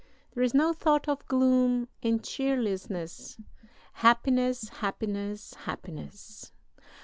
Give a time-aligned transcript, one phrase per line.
[0.33, 3.37] There is no thought of gloom and cheerlessness.
[3.93, 4.67] Happiness!
[4.79, 5.53] Happiness!
[5.53, 6.51] Happiness!...